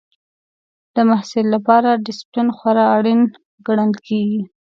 د 0.95 0.97
محصل 1.09 1.45
لپاره 1.55 2.01
ډسپلین 2.05 2.47
خورا 2.57 2.85
اړین 2.97 3.21
ګڼل 3.67 3.91
کېږي. 4.07 4.41